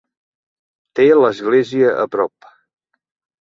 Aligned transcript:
Té 0.99 1.05
l'església 1.19 1.93
a 2.05 2.07
prop. 2.17 2.49